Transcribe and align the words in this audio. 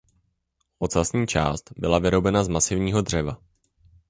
Ocasní 0.79 1.27
část 1.27 1.71
byla 1.77 1.99
vyrobena 1.99 2.43
z 2.43 2.47
masivního 2.47 3.01
dřeva. 3.01 3.37